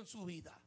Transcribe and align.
en 0.00 0.06
su 0.06 0.24
vida. 0.24 0.58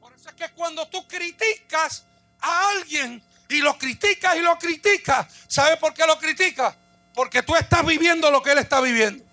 Por 0.00 0.12
eso 0.12 0.28
es 0.28 0.34
que 0.34 0.48
cuando 0.50 0.86
tú 0.88 1.06
criticas 1.06 2.06
a 2.40 2.70
alguien 2.70 3.22
y 3.48 3.60
lo 3.60 3.76
criticas 3.78 4.36
y 4.36 4.40
lo 4.40 4.56
criticas, 4.58 5.26
¿sabe 5.48 5.76
por 5.76 5.94
qué 5.94 6.06
lo 6.06 6.18
criticas? 6.18 6.76
Porque 7.14 7.42
tú 7.42 7.56
estás 7.56 7.84
viviendo 7.84 8.30
lo 8.30 8.42
que 8.42 8.52
él 8.52 8.58
está 8.58 8.80
viviendo. 8.80 9.24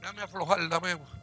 Déjame 0.00 0.22
aflojar, 0.22 0.68
dame. 0.68 1.17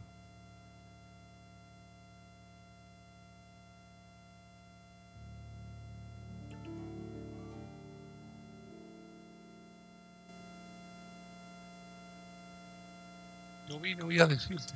Yo 13.76 13.80
vine 13.80 14.02
hoy 14.02 14.18
a 14.18 14.26
decirte, 14.26 14.72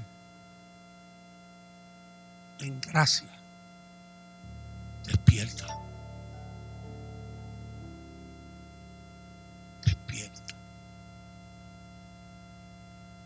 en 2.59 2.79
gracia, 2.83 3.31
despierta. 5.07 5.67
Despierta. 9.83 10.55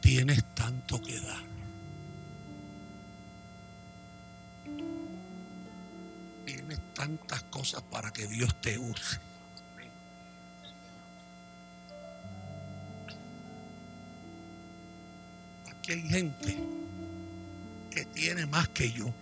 Tienes 0.01 0.45
tanto 0.55 1.03
que 1.03 1.21
dar. 1.21 1.43
Tienes 6.47 6.79
tantas 6.95 7.43
cosas 7.51 7.83
para 7.91 8.13
que 8.13 8.29
Dios 8.29 8.55
te 8.61 8.79
use. 8.79 9.34
Aquí 15.85 15.93
hay 15.93 16.09
gente 16.09 16.57
que 17.91 18.07
tiene 18.07 18.47
más 18.47 18.67
que 18.69 18.91
yo. 18.91 19.13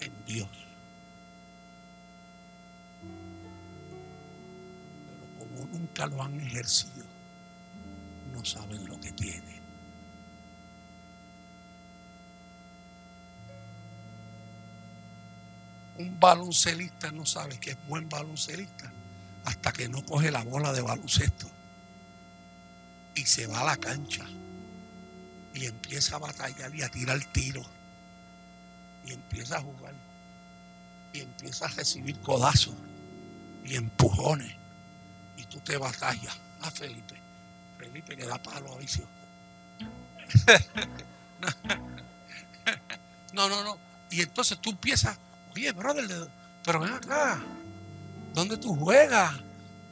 En 0.00 0.12
Dios. 0.26 0.50
Pero 5.08 5.48
como 5.48 5.66
nunca 5.68 6.06
lo 6.08 6.22
han 6.22 6.38
ejercido, 6.38 7.06
no 8.34 8.44
saben 8.44 8.86
lo 8.86 9.00
que 9.00 9.12
tienen. 9.12 9.60
Un 15.96 16.20
baloncelista 16.20 17.10
no 17.12 17.24
sabe 17.24 17.58
que 17.58 17.70
es 17.70 17.78
buen 17.88 18.10
baloncelista 18.10 18.92
hasta 19.46 19.72
que 19.72 19.88
no 19.88 20.04
coge 20.04 20.30
la 20.30 20.44
bola 20.44 20.74
de 20.74 20.82
baloncesto 20.82 21.59
y 23.20 23.26
se 23.26 23.46
va 23.46 23.60
a 23.60 23.64
la 23.64 23.76
cancha. 23.76 24.24
Y 25.52 25.66
empieza 25.66 26.16
a 26.16 26.20
batallar 26.20 26.74
y 26.74 26.82
a 26.82 26.88
tirar 26.88 27.22
tiro 27.32 27.62
y 29.04 29.12
empieza 29.12 29.58
a 29.58 29.62
jugar. 29.62 29.94
Y 31.12 31.20
empieza 31.20 31.66
a 31.66 31.68
recibir 31.68 32.18
codazos 32.20 32.74
y 33.64 33.76
empujones. 33.76 34.54
Y 35.36 35.44
tú 35.44 35.60
te 35.60 35.76
batallas. 35.76 36.34
A 36.62 36.68
ah, 36.68 36.70
Felipe. 36.70 37.20
Felipe 37.78 38.16
que 38.16 38.26
da 38.26 38.38
palo 38.42 38.72
a 38.72 38.78
vicio. 38.78 39.06
No 43.32 43.48
no 43.48 43.62
no. 43.62 43.78
Y 44.10 44.22
entonces 44.22 44.58
tú 44.58 44.70
empiezas 44.70 45.16
oye 45.54 45.70
brother 45.70 46.28
pero 46.64 46.80
ven 46.80 46.92
acá. 46.92 47.40
¿dónde 48.34 48.56
tú 48.56 48.74
juegas? 48.74 49.34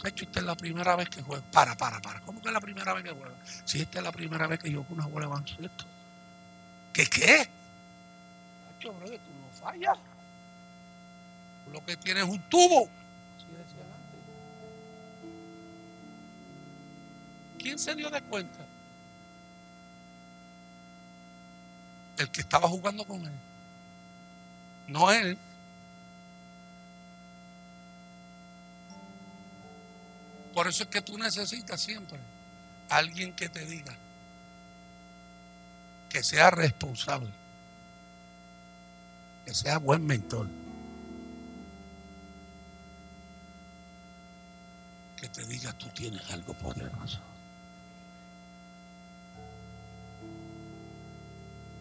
Hecho, 0.04 0.24
esta 0.24 0.40
es 0.40 0.46
la 0.46 0.54
primera 0.54 0.94
vez 0.96 1.08
que 1.08 1.22
juego. 1.22 1.42
Para, 1.50 1.76
para, 1.76 2.00
para. 2.00 2.20
¿Cómo 2.20 2.40
que 2.40 2.48
es 2.48 2.54
la 2.54 2.60
primera 2.60 2.92
vez 2.94 3.04
que 3.04 3.10
juego? 3.10 3.34
Si 3.64 3.80
esta 3.80 3.98
es 3.98 4.04
la 4.04 4.12
primera 4.12 4.46
vez 4.46 4.60
que 4.60 4.70
yo 4.70 4.84
con 4.84 4.98
una 4.98 5.06
bola 5.06 5.26
de 5.26 5.30
baloncesto. 5.30 5.84
¿Qué 6.92 7.06
qué? 7.06 7.48
Hecho, 8.78 8.92
bro, 8.92 9.06
tú 9.06 9.30
no 9.40 9.48
fallas. 9.60 9.98
Lo 11.72 11.84
que 11.84 11.96
tienes 11.96 12.24
es 12.24 12.28
un 12.28 12.40
tubo. 12.48 12.88
¿Quién 17.58 17.78
se 17.78 17.94
dio 17.94 18.08
de 18.08 18.22
cuenta? 18.22 18.64
El 22.18 22.30
que 22.30 22.40
estaba 22.40 22.68
jugando 22.68 23.04
con 23.04 23.24
él. 23.26 23.32
No 24.86 25.10
él. 25.10 25.36
Por 30.58 30.66
eso 30.66 30.82
es 30.82 30.88
que 30.88 31.02
tú 31.02 31.16
necesitas 31.16 31.80
siempre 31.80 32.18
alguien 32.88 33.32
que 33.32 33.48
te 33.48 33.64
diga 33.64 33.94
que 36.08 36.24
sea 36.24 36.50
responsable, 36.50 37.30
que 39.44 39.54
sea 39.54 39.78
buen 39.78 40.04
mentor, 40.04 40.48
que 45.16 45.28
te 45.28 45.44
diga 45.44 45.72
tú 45.74 45.86
tienes 45.90 46.28
algo 46.28 46.52
poderoso. 46.54 47.20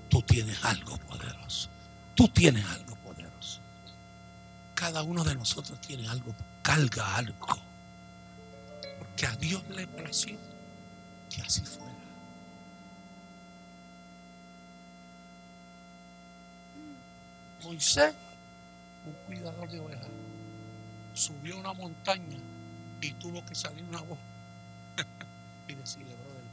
Tú 0.07 0.21
tienes 0.21 0.63
algo 0.63 0.99
poderoso. 0.99 1.67
Tú 2.13 2.27
tienes 2.27 2.63
algo 2.63 2.95
poderoso. 2.97 3.59
Cada 4.75 5.01
uno 5.01 5.23
de 5.23 5.33
nosotros 5.33 5.81
tiene 5.81 6.07
algo, 6.07 6.35
carga 6.61 7.15
algo 7.15 7.66
que 9.17 9.25
a 9.25 9.35
Dios 9.35 9.67
le 9.69 9.87
plació 9.87 10.37
que 11.29 11.41
así 11.41 11.61
fuera. 11.61 11.87
Moisés, 17.63 18.13
un 19.05 19.13
cuidador 19.25 19.69
de 19.69 19.79
ovejas, 19.79 20.07
subió 21.15 21.55
a 21.55 21.59
una 21.59 21.73
montaña 21.73 22.37
y 23.01 23.11
tuvo 23.13 23.43
que 23.43 23.55
salir 23.55 23.83
una 23.83 24.01
voz 24.01 24.19
y 25.67 25.73
decirle, 25.73 26.15
brother, 26.15 26.43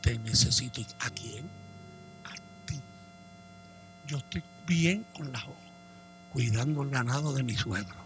te 0.00 0.18
necesito. 0.18 0.80
¿A 1.00 1.10
quién? 1.10 1.46
A 2.24 2.34
ti. 2.66 2.80
Yo 4.06 4.16
estoy 4.16 4.42
bien 4.66 5.04
con 5.14 5.30
la 5.30 5.44
voz, 5.44 5.56
cuidando 6.32 6.82
el 6.82 6.90
ganado 6.90 7.34
de 7.34 7.42
mi 7.42 7.54
suegro. 7.54 8.02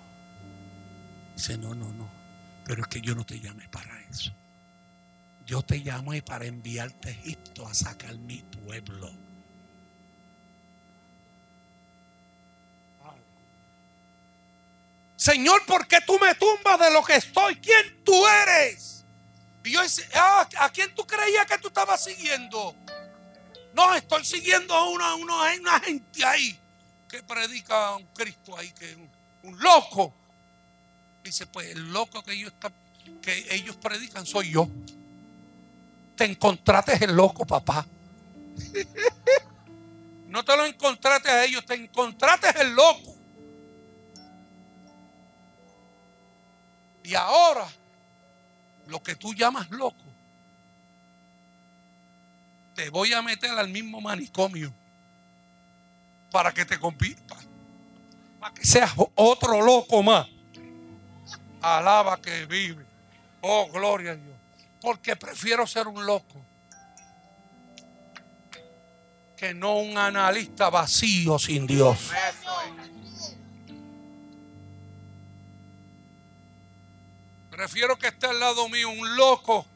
Dice, 1.37 1.57
no, 1.57 1.73
no, 1.75 1.93
no. 1.93 2.18
Pero 2.69 2.83
es 2.83 2.89
que 2.89 3.01
yo 3.01 3.15
no 3.15 3.25
te 3.25 3.41
llamé 3.41 3.67
para 3.71 3.99
eso. 4.11 4.31
Yo 5.47 5.63
te 5.63 5.83
llamé 5.83 6.21
para 6.21 6.45
enviarte 6.45 7.09
a 7.09 7.13
Egipto 7.13 7.67
a 7.67 7.73
sacar 7.73 8.15
mi 8.19 8.43
pueblo. 8.43 9.11
Señor, 15.17 15.65
¿por 15.65 15.87
qué 15.87 15.99
tú 16.07 16.19
me 16.19 16.35
tumbas 16.35 16.79
de 16.79 16.93
lo 16.93 17.03
que 17.03 17.17
estoy? 17.17 17.57
¿Quién 17.57 18.05
tú 18.05 18.27
eres? 18.27 19.07
Y 19.65 19.73
yo 19.73 19.83
decía, 19.83 20.07
ah, 20.15 20.49
¿a 20.59 20.71
quién 20.71 20.95
tú 20.95 21.07
creías 21.07 21.47
que 21.47 21.57
tú 21.59 21.69
estabas 21.69 22.05
siguiendo? 22.05 22.77
No, 23.73 23.95
estoy 23.95 24.27
siguiendo 24.27 24.75
a 24.75 24.89
una, 24.91 25.15
una, 25.15 25.81
gente 25.81 26.23
ahí 26.23 26.59
que 27.09 27.23
predica 27.23 27.89
a 27.89 27.97
un 27.97 28.07
Cristo 28.09 28.57
ahí, 28.59 28.71
que 28.73 28.91
es 28.91 28.99
un 29.43 29.59
loco. 29.59 30.15
Dice, 31.29 31.47
pues 31.47 31.73
el 31.73 31.93
loco 31.93 32.23
que 32.23 32.33
ellos, 32.33 33.77
predican 33.77 34.25
soy 34.25 34.51
yo. 34.51 34.67
Te 36.17 36.25
encontraste 36.25 37.05
el 37.05 37.15
loco, 37.15 37.47
papá. 37.47 37.87
No 40.27 40.45
te 40.45 40.55
lo 40.57 40.67
encontraste 40.67 41.31
a 41.31 41.45
ellos, 41.45 41.65
te 41.65 41.75
encontraste 41.75 42.49
el 42.61 42.75
loco. 42.75 43.17
Y 47.03 47.15
ahora, 47.15 47.67
lo 48.87 49.03
que 49.03 49.17
tú 49.17 49.33
llamas 49.33 49.71
loco, 49.71 50.05
te 52.75 52.91
voy 52.91 53.15
a 53.15 53.23
meter 53.23 53.51
al 53.51 53.69
mismo 53.69 54.03
manicomio 54.03 54.71
para 56.31 56.53
que 56.53 56.67
te 56.67 56.79
compita, 56.79 57.37
para 58.39 58.53
que 58.53 58.65
seas 58.67 58.93
otro 59.15 59.63
loco 59.63 60.03
más. 60.03 60.27
Alaba 61.63 62.21
que 62.21 62.47
vive. 62.47 62.85
Oh, 63.41 63.69
gloria 63.71 64.13
a 64.13 64.15
Dios. 64.15 64.37
Porque 64.81 65.17
prefiero 65.17 65.67
ser 65.67 65.89
un 65.89 66.05
loco 66.07 66.45
que 69.37 69.55
no 69.55 69.77
un 69.79 69.97
analista 69.97 70.69
vacío 70.69 71.39
sin 71.39 71.67
Dios. 71.67 72.11
Prefiero 77.51 77.99
que 77.99 78.09
esté 78.09 78.27
al 78.27 78.39
lado 78.39 78.69
mío 78.69 78.89
un 78.89 79.17
loco 79.17 79.67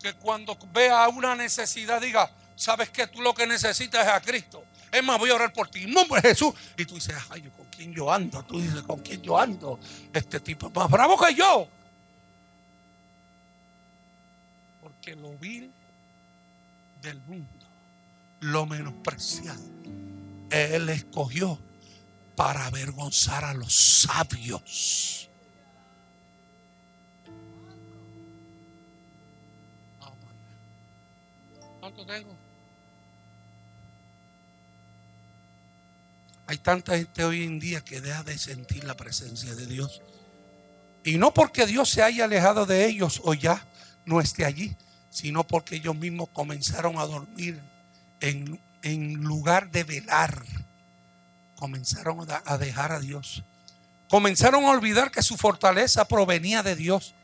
que 0.00 0.14
cuando 0.14 0.56
vea 0.72 1.08
una 1.08 1.34
necesidad 1.34 2.00
diga, 2.00 2.30
sabes 2.54 2.90
que 2.90 3.06
tú 3.06 3.20
lo 3.20 3.34
que 3.34 3.46
necesitas 3.46 4.06
es 4.06 4.12
a 4.12 4.20
Cristo. 4.20 4.64
Es 4.90 5.04
más, 5.04 5.18
voy 5.18 5.30
a 5.30 5.34
orar 5.34 5.52
por 5.52 5.68
ti. 5.68 5.84
En 5.84 5.92
nombre 5.92 6.20
de 6.20 6.30
Jesús. 6.30 6.54
Y 6.76 6.84
tú 6.84 6.94
dices, 6.94 7.14
ay, 7.30 7.42
¿con 7.56 7.66
quién 7.66 7.92
yo 7.92 8.12
ando? 8.12 8.42
Tú 8.44 8.60
dices, 8.60 8.82
¿con 8.82 9.00
quién 9.00 9.22
yo 9.22 9.38
ando? 9.38 9.78
Este 10.12 10.40
tipo 10.40 10.68
es 10.68 10.74
más 10.74 10.90
bravo 10.90 11.18
que 11.18 11.34
yo. 11.34 11.68
Porque 14.80 15.14
lo 15.14 15.36
vil 15.38 15.72
del 17.02 17.20
mundo, 17.22 17.66
lo 18.40 18.66
menospreciado, 18.66 19.62
Él 20.50 20.88
escogió 20.88 21.58
para 22.34 22.66
avergonzar 22.66 23.44
a 23.44 23.54
los 23.54 23.74
sabios. 23.74 25.28
¿Cuánto 31.80 32.04
tengo? 32.06 32.47
Hay 36.48 36.56
tanta 36.56 36.96
gente 36.96 37.24
hoy 37.24 37.44
en 37.44 37.60
día 37.60 37.84
que 37.84 38.00
deja 38.00 38.22
de 38.22 38.38
sentir 38.38 38.82
la 38.84 38.96
presencia 38.96 39.54
de 39.54 39.66
Dios. 39.66 40.00
Y 41.04 41.18
no 41.18 41.34
porque 41.34 41.66
Dios 41.66 41.90
se 41.90 42.02
haya 42.02 42.24
alejado 42.24 42.64
de 42.64 42.86
ellos 42.86 43.20
o 43.22 43.34
ya 43.34 43.68
no 44.06 44.18
esté 44.18 44.46
allí, 44.46 44.74
sino 45.10 45.46
porque 45.46 45.76
ellos 45.76 45.94
mismos 45.94 46.30
comenzaron 46.32 46.98
a 46.98 47.04
dormir 47.04 47.60
en, 48.20 48.58
lugar 49.22 49.70
de 49.70 49.84
velar. 49.84 50.42
Comenzaron 51.54 52.26
a 52.46 52.56
dejar 52.56 52.92
a 52.92 53.00
Dios. 53.00 53.44
Comenzaron 54.08 54.64
a 54.64 54.70
olvidar 54.70 55.10
que 55.10 55.22
su 55.22 55.36
fortaleza 55.36 56.08
provenía 56.08 56.62
de 56.62 56.76
Dios, 56.76 57.14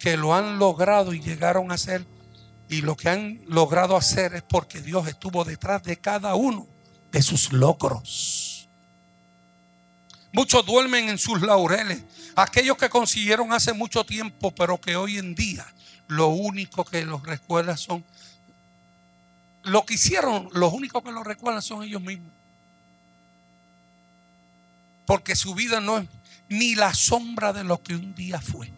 que 0.00 0.16
lo 0.16 0.34
han 0.34 0.58
logrado 0.58 1.14
y 1.14 1.20
llegaron 1.20 1.70
a 1.70 1.78
ser. 1.78 2.04
Y 2.68 2.80
lo 2.80 2.96
que 2.96 3.08
han 3.08 3.40
logrado 3.46 3.96
hacer 3.96 4.34
es 4.34 4.42
porque 4.42 4.80
Dios 4.80 5.06
estuvo 5.06 5.44
detrás 5.44 5.84
de 5.84 5.96
cada 5.96 6.34
uno 6.34 6.66
de 7.12 7.22
sus 7.22 7.52
logros. 7.52 8.47
Muchos 10.32 10.64
duermen 10.66 11.08
en 11.08 11.18
sus 11.18 11.40
laureles. 11.40 12.02
Aquellos 12.36 12.76
que 12.76 12.88
consiguieron 12.88 13.52
hace 13.52 13.72
mucho 13.72 14.04
tiempo, 14.04 14.54
pero 14.54 14.80
que 14.80 14.96
hoy 14.96 15.18
en 15.18 15.34
día 15.34 15.66
lo 16.06 16.28
único 16.28 16.84
que 16.84 17.04
los 17.04 17.22
recuerda 17.22 17.76
son 17.76 18.04
lo 19.64 19.84
que 19.84 19.94
hicieron, 19.94 20.48
los 20.52 20.72
únicos 20.72 21.02
que 21.02 21.12
lo 21.12 21.22
recuerdan 21.22 21.62
son 21.62 21.82
ellos 21.82 22.00
mismos. 22.00 22.32
Porque 25.06 25.36
su 25.36 25.54
vida 25.54 25.80
no 25.80 25.98
es 25.98 26.06
ni 26.48 26.74
la 26.74 26.94
sombra 26.94 27.52
de 27.52 27.64
lo 27.64 27.82
que 27.82 27.94
un 27.94 28.14
día 28.14 28.40
fue. 28.40 28.72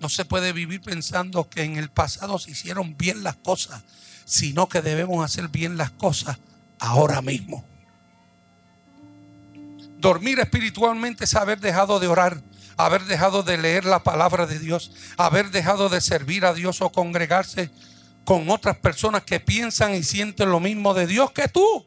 No 0.00 0.08
se 0.08 0.24
puede 0.24 0.52
vivir 0.52 0.80
pensando 0.80 1.48
que 1.48 1.62
en 1.62 1.76
el 1.76 1.88
pasado 1.88 2.38
se 2.38 2.50
hicieron 2.52 2.96
bien 2.96 3.22
las 3.22 3.36
cosas, 3.36 3.82
sino 4.24 4.68
que 4.68 4.82
debemos 4.82 5.24
hacer 5.24 5.48
bien 5.48 5.76
las 5.76 5.90
cosas 5.90 6.38
ahora 6.78 7.22
mismo. 7.22 7.64
Dormir 10.02 10.40
espiritualmente 10.40 11.26
es 11.26 11.34
haber 11.36 11.60
dejado 11.60 12.00
de 12.00 12.08
orar, 12.08 12.42
haber 12.76 13.04
dejado 13.04 13.44
de 13.44 13.56
leer 13.56 13.84
la 13.84 14.02
palabra 14.02 14.46
de 14.46 14.58
Dios, 14.58 14.90
haber 15.16 15.52
dejado 15.52 15.88
de 15.88 16.00
servir 16.00 16.44
a 16.44 16.52
Dios 16.52 16.82
o 16.82 16.90
congregarse 16.90 17.70
con 18.24 18.50
otras 18.50 18.76
personas 18.78 19.22
que 19.22 19.38
piensan 19.38 19.94
y 19.94 20.02
sienten 20.02 20.50
lo 20.50 20.58
mismo 20.58 20.92
de 20.92 21.06
Dios 21.06 21.30
que 21.30 21.46
tú. 21.46 21.86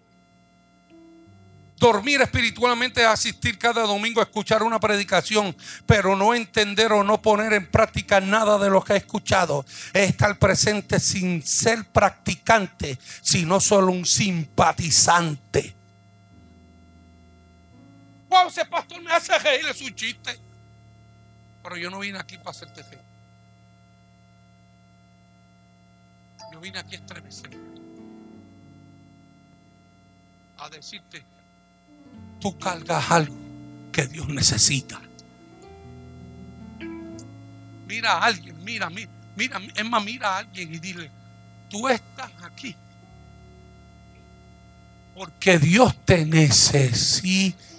Dormir 1.75 2.21
espiritualmente 2.21 3.01
es 3.01 3.07
asistir 3.07 3.57
cada 3.57 3.81
domingo 3.81 4.21
a 4.21 4.23
escuchar 4.23 4.63
una 4.63 4.79
predicación, 4.79 5.53
pero 5.85 6.15
no 6.15 6.33
entender 6.33 6.93
o 6.93 7.03
no 7.03 7.21
poner 7.21 7.51
en 7.51 7.69
práctica 7.69 8.21
nada 8.21 8.57
de 8.57 8.69
lo 8.69 8.81
que 8.81 8.93
he 8.93 8.97
escuchado. 8.97 9.65
Es 9.91 10.11
estar 10.11 10.39
presente 10.39 11.01
sin 11.01 11.45
ser 11.45 11.83
practicante, 11.91 12.97
sino 13.21 13.59
solo 13.59 13.91
un 13.91 14.05
simpatizante. 14.05 15.75
Wow, 18.35 18.49
ese 18.49 18.65
pastor 18.65 19.01
me 19.01 19.11
hace 19.13 19.37
reír, 19.39 19.65
es 19.65 19.81
un 19.81 19.95
chiste. 19.95 20.37
Pero 21.63 21.77
yo 21.77 21.89
no 21.89 21.99
vine 21.99 22.19
aquí 22.19 22.37
para 22.37 22.51
hacerte 22.51 22.83
fe. 22.83 22.99
Yo 26.51 26.59
vine 26.59 26.79
aquí 26.79 26.95
a 26.95 26.99
estremecer. 26.99 27.49
A 30.57 30.69
decirte, 30.69 31.23
tú 32.41 32.57
cargas 32.59 33.09
algo 33.09 33.35
que 33.93 34.05
Dios 34.07 34.27
necesita. 34.27 35.01
Mira 37.87 38.13
a 38.13 38.25
alguien, 38.25 38.61
mira, 38.65 38.89
mira, 38.89 39.11
mira, 39.35 39.61
es 39.75 39.85
más, 39.85 40.03
mira 40.03 40.35
a 40.35 40.37
alguien 40.39 40.73
y 40.73 40.79
dile, 40.79 41.09
tú 41.69 41.87
estás 41.87 42.31
aquí. 42.43 42.75
Porque 45.13 45.57
Dios 45.57 45.95
te 46.03 46.25
necesita. 46.25 47.74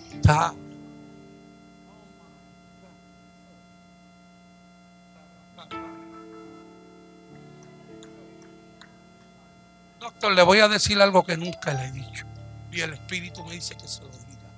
Doctor, 10.00 10.32
le 10.32 10.42
voy 10.42 10.58
a 10.58 10.68
decir 10.68 11.00
algo 11.00 11.24
que 11.24 11.36
nunca 11.36 11.72
le 11.72 11.86
he 11.86 11.92
dicho. 11.92 12.26
Y 12.72 12.80
el 12.80 12.94
Espíritu 12.94 13.44
me 13.44 13.54
dice 13.54 13.76
que 13.76 13.86
se 13.86 14.02
lo 14.02 14.08
diga. 14.08 14.50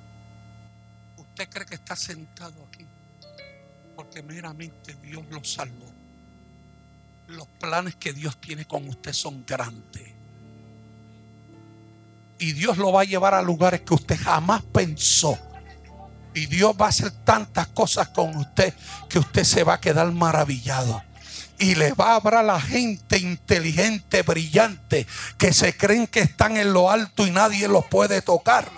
Usted 1.19 1.49
cree 1.49 1.67
que 1.67 1.75
está 1.75 1.95
sentado 1.97 2.67
aquí 2.67 2.87
porque 3.99 4.23
meramente 4.23 4.95
Dios 5.03 5.25
lo 5.29 5.43
salvó. 5.43 5.93
Los 7.27 7.49
planes 7.61 7.97
que 7.97 8.13
Dios 8.13 8.37
tiene 8.37 8.65
con 8.65 8.89
usted 8.89 9.13
son 9.13 9.45
grandes. 9.45 10.13
Y 12.39 12.53
Dios 12.53 12.79
lo 12.79 12.93
va 12.93 13.01
a 13.01 13.05
llevar 13.05 13.35
a 13.35 13.43
lugares 13.43 13.81
que 13.81 13.95
usted 13.95 14.17
jamás 14.17 14.63
pensó. 14.63 15.37
Y 16.35 16.47
Dios 16.47 16.75
va 16.81 16.87
a 16.87 16.91
hacer 16.91 17.11
tantas 17.11 17.67
cosas 17.69 18.09
con 18.09 18.37
usted 18.37 18.73
que 19.09 19.19
usted 19.19 19.45
se 19.45 19.65
va 19.65 19.75
a 19.75 19.81
quedar 19.81 20.11
maravillado 20.13 21.03
y 21.59 21.75
le 21.75 21.93
va 21.93 22.13
a 22.13 22.17
hablar 22.17 22.37
a 22.37 22.43
la 22.43 22.61
gente 22.61 23.19
inteligente, 23.19 24.23
brillante, 24.23 25.07
que 25.37 25.53
se 25.53 25.77
creen 25.77 26.07
que 26.07 26.21
están 26.21 26.57
en 26.57 26.73
lo 26.73 26.91
alto 26.91 27.27
y 27.27 27.31
nadie 27.31 27.69
los 27.69 27.85
puede 27.87 28.23
tocar. 28.23 28.71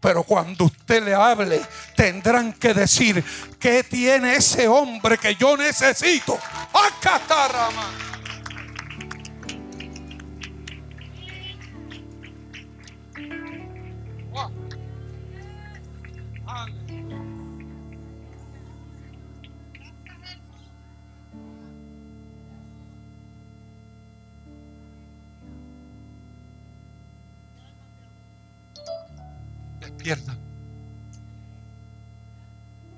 Pero 0.00 0.24
cuando 0.24 0.64
usted 0.64 1.02
le 1.02 1.14
hable, 1.14 1.62
tendrán 1.96 2.52
que 2.52 2.74
decir, 2.74 3.24
¿qué 3.58 3.84
tiene 3.84 4.36
ese 4.36 4.68
hombre 4.68 5.16
que 5.16 5.34
yo 5.36 5.56
necesito? 5.56 6.38
¡Acatarama! 6.72 7.90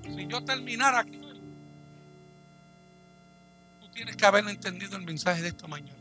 Si 0.03 0.27
yo 0.27 0.43
terminara 0.43 0.99
aquí, 0.99 1.17
tú 3.79 3.87
tienes 3.91 4.17
que 4.17 4.25
haber 4.25 4.45
entendido 4.49 4.97
el 4.97 5.05
mensaje 5.05 5.41
de 5.41 5.47
esta 5.47 5.67
mañana. 5.67 5.97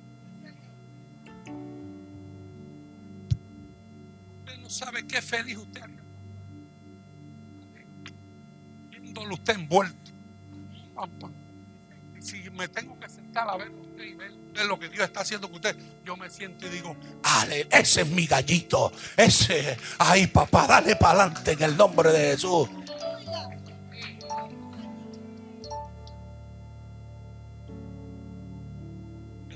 Usted 4.40 4.58
no 4.58 4.68
sabe 4.68 5.06
qué 5.06 5.22
feliz 5.22 5.58
usted 5.58 5.82
viéndolo 8.90 9.34
usted 9.34 9.54
envuelto. 9.54 10.10
Si 12.26 12.50
me 12.50 12.68
tengo 12.68 12.98
que 12.98 13.08
sentar 13.08 13.48
a 13.48 13.56
verlo 13.56 13.80
usted 13.82 14.04
y 14.04 14.14
ver, 14.14 14.32
lo 14.66 14.78
que 14.78 14.88
Dios 14.88 15.04
está 15.04 15.20
haciendo 15.20 15.48
con 15.48 15.56
usted, 15.56 15.76
yo 16.04 16.16
me 16.16 16.28
siento 16.28 16.66
y 16.66 16.70
digo, 16.70 16.96
Ale, 17.22 17.68
ese 17.70 18.02
es 18.02 18.08
mi 18.08 18.26
gallito. 18.26 18.92
Ese, 19.16 19.78
ay 19.98 20.26
papá, 20.26 20.66
dale 20.66 20.96
para 20.96 21.22
adelante 21.22 21.52
en 21.52 21.62
el 21.62 21.76
nombre 21.76 22.10
de 22.10 22.32
Jesús. 22.32 22.68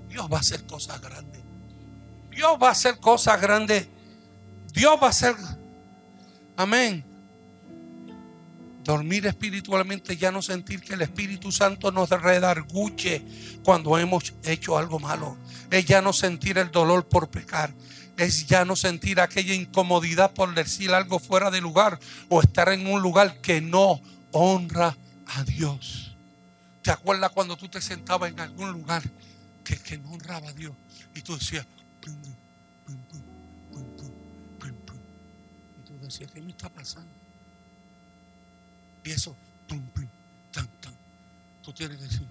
Dios 0.08 0.28
va 0.30 0.36
a 0.36 0.40
hacer 0.40 0.66
cosas 0.66 1.00
grandes. 1.00 1.42
Dios 2.30 2.58
va 2.62 2.68
a 2.68 2.72
hacer 2.72 2.98
cosas 2.98 3.40
grandes. 3.40 3.88
Dios 4.72 4.96
va 5.02 5.06
a 5.06 5.10
hacer. 5.10 5.34
Amén. 6.56 7.09
Dormir 8.90 9.24
espiritualmente, 9.26 10.16
ya 10.16 10.32
no 10.32 10.42
sentir 10.42 10.80
que 10.80 10.94
el 10.94 11.02
Espíritu 11.02 11.52
Santo 11.52 11.92
nos 11.92 12.10
redarguche 12.10 13.22
cuando 13.62 13.96
hemos 13.96 14.34
hecho 14.42 14.76
algo 14.76 14.98
malo. 14.98 15.36
Es 15.70 15.84
ya 15.84 16.02
no 16.02 16.12
sentir 16.12 16.58
el 16.58 16.72
dolor 16.72 17.06
por 17.06 17.30
pecar. 17.30 17.72
Es 18.16 18.48
ya 18.48 18.64
no 18.64 18.74
sentir 18.74 19.20
aquella 19.20 19.54
incomodidad 19.54 20.32
por 20.32 20.52
decir 20.56 20.90
algo 20.90 21.20
fuera 21.20 21.52
de 21.52 21.60
lugar 21.60 22.00
o 22.30 22.40
estar 22.42 22.68
en 22.70 22.84
un 22.88 23.00
lugar 23.00 23.40
que 23.40 23.60
no 23.60 24.00
honra 24.32 24.96
a 25.26 25.44
Dios. 25.44 26.16
¿Te 26.82 26.90
acuerdas 26.90 27.30
cuando 27.30 27.56
tú 27.56 27.68
te 27.68 27.80
sentabas 27.80 28.32
en 28.32 28.40
algún 28.40 28.72
lugar 28.72 29.04
que, 29.62 29.78
que 29.78 29.98
no 29.98 30.10
honraba 30.10 30.48
a 30.48 30.52
Dios? 30.52 30.72
Y 31.14 31.20
tú 31.20 31.38
decías, 31.38 31.64
decía, 36.06 36.26
¿qué 36.34 36.42
me 36.42 36.50
está 36.50 36.68
pasando? 36.68 37.29
Y. 39.04 39.14
Tú 41.62 41.72
tienes 41.72 41.98
que 41.98 42.04
decir, 42.04 42.26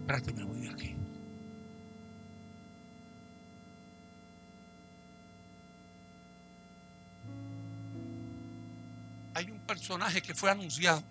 espérate, 0.00 0.32
me 0.32 0.44
voy 0.44 0.60
de 0.60 0.70
aquí. 0.70 0.96
Hay 9.34 9.50
un 9.50 9.58
personaje 9.60 10.20
que 10.20 10.34
fue 10.34 10.50
anunciado 10.50 11.02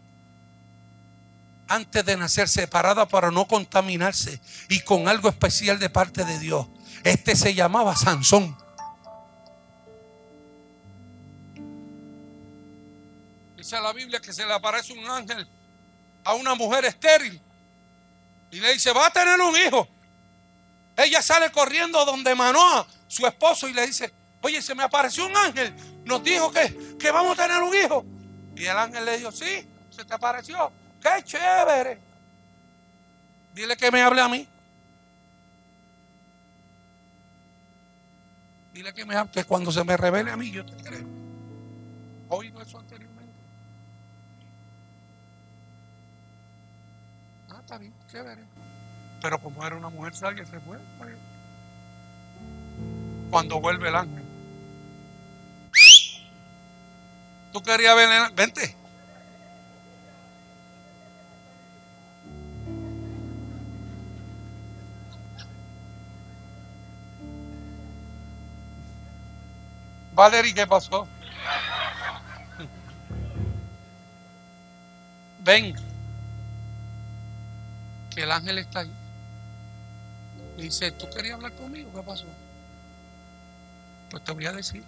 antes 1.67 2.05
de 2.05 2.15
nacer 2.15 2.48
separada 2.48 3.07
para 3.07 3.31
no 3.31 3.48
contaminarse 3.48 4.39
y 4.69 4.81
con 4.81 5.07
algo 5.07 5.29
especial 5.29 5.79
de 5.79 5.89
parte 5.89 6.24
de 6.24 6.38
Dios. 6.39 6.67
Este 7.03 7.36
se 7.36 7.53
llamaba 7.53 7.95
Sansón. 7.95 8.62
La 13.81 13.93
Biblia 13.93 14.19
que 14.19 14.33
se 14.33 14.45
le 14.45 14.53
aparece 14.53 14.93
un 14.93 15.05
ángel 15.09 15.47
a 16.23 16.33
una 16.33 16.55
mujer 16.55 16.85
estéril 16.85 17.39
y 18.51 18.59
le 18.59 18.73
dice, 18.73 18.91
va 18.91 19.07
a 19.07 19.09
tener 19.09 19.39
un 19.41 19.55
hijo. 19.55 19.87
Ella 20.95 21.21
sale 21.21 21.51
corriendo 21.51 22.05
donde 22.05 22.35
Manoa, 22.35 22.85
su 23.07 23.25
esposo, 23.25 23.67
y 23.67 23.73
le 23.73 23.87
dice, 23.87 24.13
oye, 24.41 24.61
se 24.61 24.75
me 24.75 24.83
apareció 24.83 25.25
un 25.25 25.35
ángel, 25.35 25.73
nos 26.05 26.23
dijo 26.23 26.51
que, 26.51 26.97
que 26.99 27.11
vamos 27.11 27.37
a 27.37 27.47
tener 27.47 27.61
un 27.63 27.75
hijo. 27.75 28.05
Y 28.55 28.65
el 28.65 28.77
ángel 28.77 29.03
le 29.05 29.17
dijo, 29.17 29.31
sí, 29.31 29.67
se 29.89 30.05
te 30.05 30.13
apareció, 30.13 30.71
qué 31.01 31.23
chévere. 31.23 31.99
Dile 33.53 33.77
que 33.77 33.91
me 33.91 34.01
hable 34.01 34.21
a 34.21 34.27
mí. 34.27 34.47
Dile 38.73 38.93
que 38.93 39.05
me 39.05 39.15
hable, 39.15 39.31
que 39.31 39.43
cuando 39.45 39.71
se 39.71 39.83
me 39.83 39.95
revele 39.95 40.31
a 40.31 40.37
mí, 40.37 40.51
yo 40.51 40.65
te 40.65 40.75
creo. 40.83 41.05
Oído 42.29 42.61
eso 42.61 42.79
anteriormente. 42.79 43.33
Ah, 47.49 47.52
está 47.63 47.77
bien, 47.77 47.93
chévere. 48.12 48.43
Pero 49.22 49.39
como 49.39 49.65
era 49.65 49.75
una 49.75 49.89
mujer 49.89 50.13
sabia, 50.15 50.46
se 50.46 50.60
fue. 50.60 50.77
Cuando 53.29 53.60
vuelve 53.62 53.88
el 53.89 53.96
ángel. 53.96 54.24
Tú 57.53 57.63
querías 57.63 57.96
ver 57.96 58.10
el. 58.10 58.34
Vente. 58.36 58.75
Valerie, 70.13 70.53
¿qué 70.53 70.67
pasó? 70.67 71.08
Ven, 75.39 75.74
que 78.13 78.24
el 78.24 78.32
ángel 78.32 78.58
está 78.58 78.79
ahí. 78.79 78.91
Dice, 80.58 80.91
¿tú 80.91 81.10
querías 81.10 81.36
hablar 81.36 81.53
conmigo? 81.53 81.91
¿Qué 81.93 82.03
pasó? 82.03 82.25
Pues 84.10 84.24
te 84.24 84.32
voy 84.32 84.46
a 84.46 84.51
decir. 84.51 84.84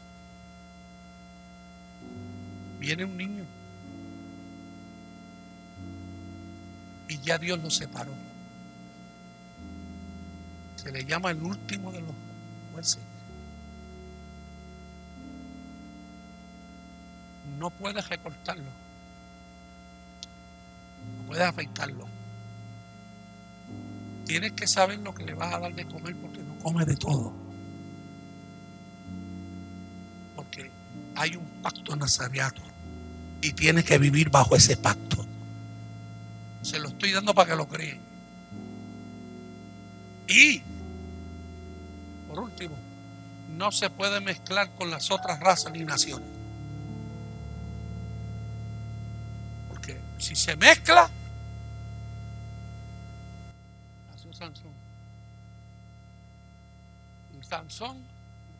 Viene 2.80 3.06
un 3.06 3.18
niño. 3.18 3.46
Y 7.08 7.20
ya 7.20 7.38
Dios 7.38 7.60
lo 7.62 7.70
separó. 7.70 8.14
Se 10.76 10.92
le 10.92 11.04
llama 11.06 11.32
el 11.32 11.42
último 11.42 11.92
de 11.92 12.02
los 12.02 12.14
jueces. 12.74 13.02
no 17.58 17.70
puedes 17.70 18.08
recortarlo. 18.10 18.64
No 21.18 21.24
puedes 21.28 21.44
afeitarlo. 21.44 22.08
Tienes 24.26 24.54
que 24.54 24.68
saber 24.68 25.00
lo 25.00 25.14
que 25.14 25.24
le 25.24 25.34
vas 25.34 25.54
a 25.54 25.60
dar 25.60 25.74
de 25.74 25.86
comer 25.86 26.16
porque 26.16 26.40
no 26.40 26.58
come 26.60 26.86
de 26.86 26.96
todo. 26.96 27.34
Porque 30.36 30.72
hay 31.16 31.36
un 31.36 31.46
pacto 31.62 31.96
nazareato 31.96 32.62
y 33.42 33.54
tienes 33.54 33.86
que 33.86 33.98
vivir 33.98 34.30
bajo 34.30 34.56
ese 34.56 34.78
pacto. 34.78 35.26
Se 36.62 36.80
lo 36.80 36.90
estoy 36.90 37.12
dando 37.12 37.34
para 37.34 37.52
que 37.52 37.56
lo 37.56 37.68
creen. 37.68 38.02
Y, 40.28 40.62
por 42.28 42.40
último, 42.40 42.76
no 43.56 43.72
se 43.72 43.90
puede 43.92 44.20
mezclar 44.20 44.72
con 44.72 44.90
las 44.90 45.12
otras 45.12 45.40
razas 45.40 45.72
ni 45.72 45.84
naciones. 45.84 46.36
Si 50.18 50.36
se 50.36 50.56
mezcla, 50.56 51.10
Sansón. 54.36 54.74
Y 57.40 57.44
Sansón, 57.44 58.04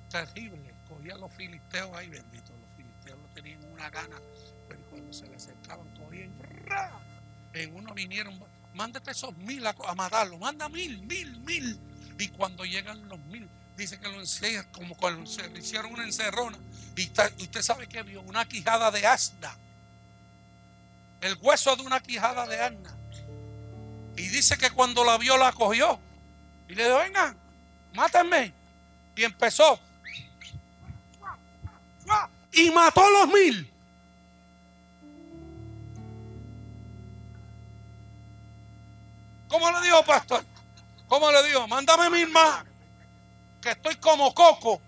terrible, 0.10 0.74
cogía 0.88 1.16
a 1.16 1.18
los 1.18 1.34
filisteos 1.34 1.96
ahí, 1.96 2.10
bendito, 2.10 2.54
los 2.58 2.70
filisteos 2.76 3.20
no 3.20 3.28
tenían 3.34 3.64
una 3.72 3.90
gana, 3.90 4.18
pero 4.68 4.82
cuando 4.90 5.14
se 5.14 5.28
le 5.28 5.36
acercaban, 5.36 5.88
cogían, 5.96 6.34
en 7.54 7.76
uno 7.76 7.94
vinieron, 7.94 8.40
mándate 8.74 9.12
esos 9.12 9.36
mil 9.38 9.66
a, 9.66 9.74
matarlo, 9.96 10.38
manda 10.38 10.70
mil, 10.70 11.02
mil, 11.04 11.40
mil. 11.42 11.80
Y 12.18 12.30
cuando 12.30 12.66
llegan 12.66 13.08
los 13.08 13.20
mil, 13.26 13.50
dice 13.76 14.00
que 14.00 14.08
lo 14.08 14.20
encierran, 14.20 14.72
como 14.72 14.96
cuando 14.96 15.26
se 15.26 15.50
le 15.50 15.60
hicieron 15.60 15.94
una 15.94 16.04
encerrona. 16.04 16.58
Y 16.96 17.10
usted 17.44 17.62
sabe 17.62 17.88
que 17.88 18.04
vio 18.04 18.22
una 18.22 18.46
quijada 18.46 18.92
de 18.92 19.06
asna 19.06 19.58
el 21.26 21.38
hueso 21.42 21.76
de 21.76 21.84
una 21.84 22.00
quijada 22.00 22.46
de 22.46 22.62
asna. 22.62 22.96
Y 24.18 24.28
dice 24.28 24.58
que 24.58 24.72
cuando 24.72 25.04
la 25.04 25.18
vio, 25.18 25.38
la 25.38 25.52
cogió. 25.52 26.00
Y 26.68 26.76
le 26.76 26.86
dijo, 26.86 26.98
venga, 26.98 27.36
mátenme. 27.94 28.54
Y 29.16 29.24
empezó. 29.24 29.80
Y 32.54 32.70
mató 32.72 33.02
a 33.02 33.10
los 33.10 33.28
mil. 33.28 33.72
¿Cómo 39.48 39.72
le 39.72 39.82
dijo, 39.82 40.04
pastor? 40.06 40.44
¿Cómo 41.08 41.32
le 41.32 41.44
dijo? 41.48 41.68
Mándame 41.68 42.10
mil 42.10 42.30
más. 42.30 42.64
Que 43.62 43.72
estoy 43.72 43.96
como 43.96 44.34
coco. 44.34 44.82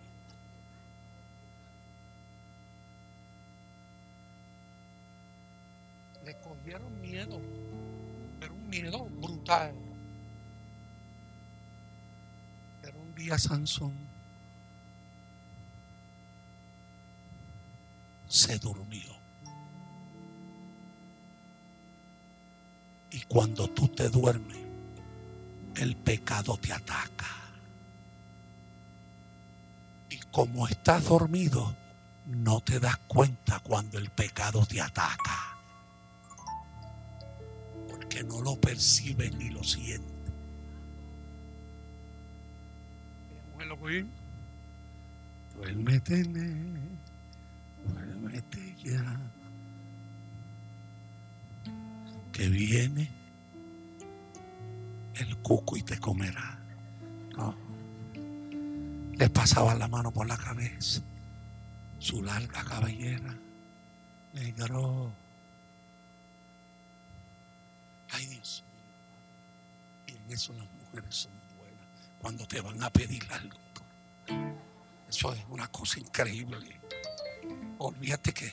Pero 8.39 8.53
un 8.53 8.69
miedo 8.69 9.05
brutal. 9.05 9.73
Pero 12.81 12.99
un 12.99 13.15
día 13.15 13.37
Sansón 13.37 13.93
se 18.27 18.57
durmió. 18.59 19.15
Y 23.11 23.21
cuando 23.21 23.67
tú 23.69 23.87
te 23.87 24.09
duermes, 24.09 24.57
el 25.75 25.95
pecado 25.95 26.57
te 26.57 26.73
ataca. 26.73 27.27
Y 30.09 30.17
como 30.31 30.67
estás 30.67 31.05
dormido, 31.05 31.75
no 32.25 32.61
te 32.61 32.79
das 32.79 32.97
cuenta 33.07 33.59
cuando 33.59 33.97
el 33.97 34.09
pecado 34.09 34.65
te 34.65 34.81
ataca 34.81 35.46
que 38.17 38.23
no 38.23 38.41
lo 38.41 38.55
percibe 38.55 39.29
ni 39.31 39.49
lo 39.51 39.63
siente. 39.63 40.17
Duérmete, 45.55 46.23
duérmete 47.85 48.75
ya. 48.83 49.31
Que 52.31 52.49
viene 52.49 53.07
el 55.15 55.37
cuco 55.37 55.77
y 55.77 55.83
te 55.83 55.99
comerá. 55.99 56.59
No. 57.35 57.55
Le 59.13 59.29
pasaba 59.29 59.75
la 59.75 59.87
mano 59.87 60.11
por 60.11 60.27
la 60.27 60.37
cabeza, 60.37 61.01
su 61.99 62.23
larga 62.23 62.63
cabellera, 62.63 63.35
negro 64.33 65.13
Ay 68.17 68.25
Dios 68.25 68.63
Y 70.07 70.11
en 70.11 70.31
eso 70.31 70.51
las 70.53 70.67
mujeres 70.71 71.15
son 71.15 71.31
buenas. 71.55 71.85
Cuando 72.19 72.47
te 72.47 72.59
van 72.61 72.81
a 72.83 72.89
pedir 72.89 73.23
algo. 73.31 73.59
Eso 75.07 75.33
es 75.33 75.43
una 75.49 75.67
cosa 75.67 75.99
increíble. 75.99 76.81
Olvídate 77.77 78.33
que 78.33 78.51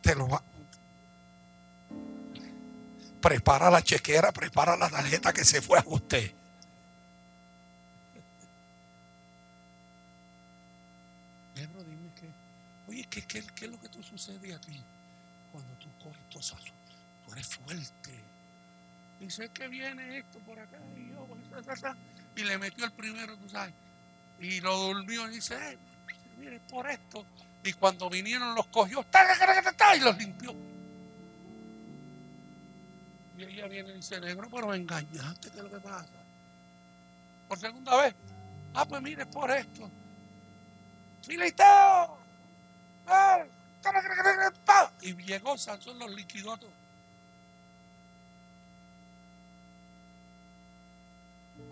te 0.00 0.14
lo 0.14 0.28
va. 0.28 0.42
Prepara 3.20 3.70
la 3.70 3.82
chequera, 3.82 4.32
prepara 4.32 4.74
la 4.76 4.88
tarjeta 4.88 5.32
que 5.32 5.44
se 5.44 5.60
fue 5.60 5.78
a 5.78 5.84
usted. 5.86 6.32
Pedro, 11.54 11.84
dime 11.84 12.14
que, 12.14 12.30
oye, 12.88 13.06
¿qué, 13.10 13.22
qué 13.26 13.64
es 13.66 13.70
lo 13.70 13.78
que 13.78 13.88
te 13.90 14.02
sucede 14.02 14.54
a 14.54 14.60
ti 14.60 14.82
cuando 15.52 15.74
tú 15.74 15.88
coges 16.02 16.28
todo 16.30 16.40
eso? 16.40 16.56
Eres 17.32 17.46
fuerte. 17.46 18.24
Dice 19.20 19.48
que 19.50 19.68
viene 19.68 20.18
esto 20.18 20.38
por 20.40 20.58
acá 20.58 20.78
y 20.96 21.10
yo, 21.10 21.26
pues, 21.26 21.82
y 22.36 22.44
le 22.44 22.56
metió 22.56 22.84
el 22.84 22.92
primero, 22.92 23.36
tú 23.36 23.48
sabes. 23.48 23.74
Y 24.38 24.60
lo 24.60 24.76
durmió 24.76 25.28
y 25.28 25.34
dice, 25.34 25.56
eh, 25.56 25.78
mire, 26.38 26.60
por 26.70 26.88
esto. 26.88 27.26
Y 27.64 27.72
cuando 27.72 28.08
vinieron 28.08 28.54
los 28.54 28.66
cogió, 28.66 29.04
y 29.96 30.00
los 30.00 30.16
limpió. 30.16 30.54
Y 33.36 33.42
ella 33.42 33.66
viene 33.66 33.90
y 33.90 33.94
dice, 33.94 34.20
negro, 34.20 34.48
pero 34.48 34.72
engañaste, 34.72 35.50
¿qué 35.50 35.56
es 35.58 35.64
lo 35.64 35.70
que 35.70 35.80
pasa? 35.80 36.06
Por 37.48 37.58
segunda 37.58 37.96
vez. 38.02 38.14
Ah, 38.74 38.86
pues 38.86 39.02
mire, 39.02 39.26
por 39.26 39.50
esto. 39.50 39.90
Filisteo. 41.26 42.18
Y 45.02 45.14
llegó 45.24 45.58
Sansón 45.58 45.98
los 45.98 46.10
liquidó 46.10 46.56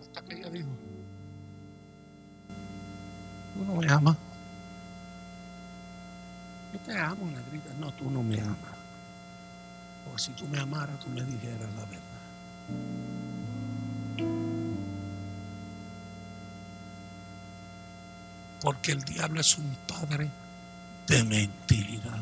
Hasta 0.01 0.21
que 0.23 0.35
ella 0.35 0.49
dijo, 0.49 0.69
tú 3.53 3.65
no 3.65 3.75
me 3.75 3.91
amas. 3.91 4.17
Yo 6.73 6.79
te 6.79 6.97
amo, 6.97 7.25
negrita. 7.25 7.73
No, 7.79 7.91
tú 7.93 8.09
no 8.09 8.23
me 8.23 8.39
amas. 8.39 8.57
Porque 10.05 10.21
si 10.21 10.31
tú 10.31 10.47
me 10.47 10.59
amaras, 10.59 10.99
tú 10.99 11.09
me 11.09 11.23
dijeras 11.23 11.69
la 11.75 11.85
verdad. 11.85 12.07
Porque 18.61 18.91
el 18.91 19.03
diablo 19.03 19.39
es 19.39 19.57
un 19.57 19.75
padre 19.87 20.29
de 21.07 21.23
mentira. 21.23 22.17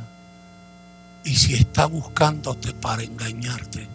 Y 1.23 1.35
si 1.35 1.55
está 1.55 1.87
buscándote 1.87 2.73
para 2.73 3.01
engañarte, 3.03 3.87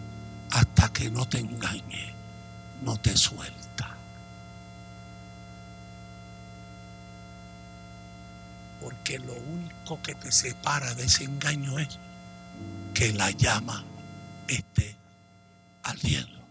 hasta 0.51 0.89
que 0.91 1.09
no 1.09 1.25
te 1.27 1.39
engañe, 1.39 2.13
no 2.81 2.97
te 2.97 3.15
suelta. 3.15 3.95
Porque 8.81 9.19
lo 9.19 9.33
único 9.33 10.01
que 10.01 10.15
te 10.15 10.31
separa 10.31 10.93
de 10.95 11.05
ese 11.05 11.23
engaño 11.23 11.77
es 11.79 11.99
que 12.93 13.13
la 13.13 13.31
llama 13.31 13.83
esté 14.47 14.95
ardiendo. 15.83 16.41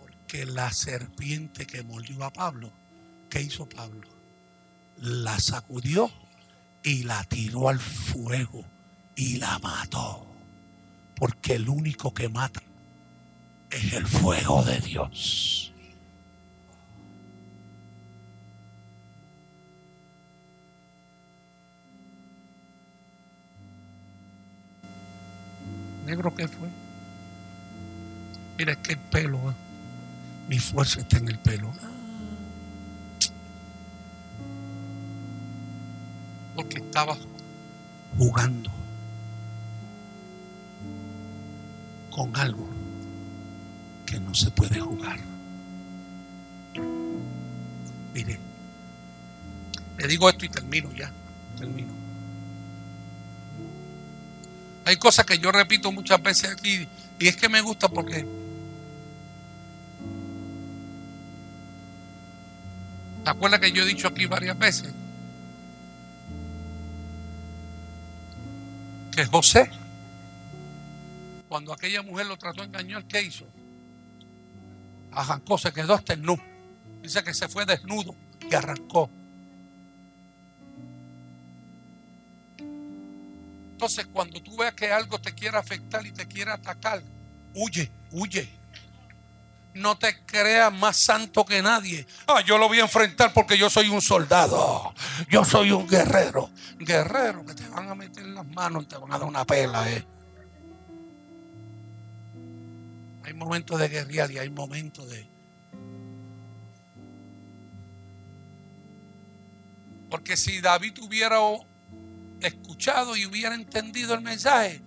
Porque 0.00 0.46
la 0.46 0.72
serpiente 0.72 1.66
que 1.66 1.82
molió 1.82 2.24
a 2.24 2.32
Pablo, 2.32 2.70
¿qué 3.28 3.42
hizo 3.42 3.68
Pablo? 3.68 4.08
La 4.98 5.40
sacudió 5.40 6.10
y 6.84 7.02
la 7.02 7.24
tiró 7.24 7.68
al 7.68 7.80
fuego 7.80 8.64
y 9.16 9.38
la 9.38 9.58
mató. 9.58 10.24
Porque 11.16 11.54
el 11.54 11.68
único 11.68 12.14
que 12.14 12.28
mata 12.28 12.62
es 13.70 13.92
el 13.92 14.06
fuego 14.06 14.62
de 14.64 14.80
Dios. 14.80 15.60
negro 26.10 26.34
que 26.34 26.48
fue. 26.48 26.68
Mira, 28.58 28.72
el 28.72 28.98
pelo, 28.98 29.38
¿eh? 29.50 29.54
mi 30.48 30.58
fuerza 30.58 31.00
está 31.00 31.18
en 31.18 31.28
el 31.28 31.38
pelo. 31.38 31.72
Porque 36.56 36.78
estaba 36.78 37.16
jugando 38.18 38.70
con 42.10 42.36
algo 42.36 42.68
que 44.10 44.18
no 44.18 44.34
se 44.34 44.50
puede 44.50 44.80
jugar. 44.80 45.20
Mire, 48.12 48.40
le 49.98 50.08
digo 50.08 50.28
esto 50.28 50.44
y 50.44 50.48
termino 50.48 50.92
ya, 50.92 51.12
termino. 51.56 51.92
Hay 54.84 54.96
cosas 54.96 55.24
que 55.24 55.38
yo 55.38 55.52
repito 55.52 55.92
muchas 55.92 56.20
veces 56.20 56.50
aquí 56.50 56.88
y 57.20 57.28
es 57.28 57.36
que 57.36 57.48
me 57.48 57.60
gusta 57.60 57.88
porque 57.88 58.26
¿Te 63.24 63.60
que 63.60 63.72
yo 63.72 63.84
he 63.84 63.86
dicho 63.86 64.08
aquí 64.08 64.26
varias 64.26 64.58
veces? 64.58 64.92
Que 69.12 69.24
José, 69.26 69.70
cuando 71.48 71.72
aquella 71.72 72.02
mujer 72.02 72.26
lo 72.26 72.36
trató 72.36 72.62
de 72.62 72.68
engañar, 72.68 73.04
¿qué 73.04 73.22
hizo? 73.22 73.46
Arrancó, 75.12 75.58
se 75.58 75.72
quedó 75.72 75.94
hasta 75.94 76.12
el 76.12 76.22
nu. 76.22 76.38
Dice 77.02 77.22
que 77.24 77.34
se 77.34 77.48
fue 77.48 77.64
desnudo 77.64 78.14
y 78.48 78.54
arrancó. 78.54 79.10
Entonces, 83.72 84.06
cuando 84.12 84.42
tú 84.42 84.56
veas 84.58 84.74
que 84.74 84.92
algo 84.92 85.18
te 85.18 85.32
quiere 85.34 85.56
afectar 85.56 86.04
y 86.04 86.12
te 86.12 86.26
quiere 86.26 86.50
atacar, 86.50 87.02
huye, 87.54 87.90
huye. 88.10 88.48
No 89.72 89.96
te 89.96 90.22
creas 90.26 90.72
más 90.72 90.96
santo 90.96 91.44
que 91.44 91.62
nadie. 91.62 92.06
Ah, 92.26 92.42
yo 92.44 92.58
lo 92.58 92.68
voy 92.68 92.80
a 92.80 92.82
enfrentar 92.82 93.32
porque 93.32 93.56
yo 93.56 93.70
soy 93.70 93.88
un 93.88 94.02
soldado. 94.02 94.92
Yo 95.30 95.44
soy 95.44 95.70
un 95.70 95.88
guerrero. 95.88 96.50
Guerrero 96.78 97.44
que 97.46 97.54
te 97.54 97.66
van 97.68 97.88
a 97.88 97.94
meter 97.94 98.26
las 98.26 98.46
manos 98.46 98.82
y 98.82 98.86
te 98.86 98.96
van 98.98 99.12
a 99.12 99.18
dar 99.18 99.28
una 99.28 99.44
pela, 99.44 99.90
eh. 99.90 100.04
Hay 103.24 103.34
momentos 103.34 103.78
de 103.78 103.88
guerrear 103.88 104.30
y 104.30 104.38
hay 104.38 104.50
momentos 104.50 105.08
de. 105.08 105.28
Porque 110.08 110.36
si 110.36 110.60
David 110.60 110.98
hubiera 111.02 111.38
escuchado 112.40 113.16
y 113.16 113.26
hubiera 113.26 113.54
entendido 113.54 114.14
el 114.14 114.22
mensaje, 114.22 114.82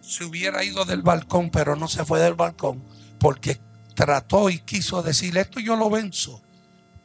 se 0.00 0.24
hubiera 0.24 0.62
ido 0.62 0.84
del 0.84 1.02
balcón, 1.02 1.50
pero 1.50 1.74
no 1.76 1.88
se 1.88 2.04
fue 2.04 2.20
del 2.20 2.34
balcón 2.34 2.82
porque 3.18 3.60
trató 3.94 4.48
y 4.50 4.60
quiso 4.60 5.02
decir, 5.02 5.36
esto 5.36 5.60
yo 5.60 5.76
lo 5.76 5.90
venzo, 5.90 6.40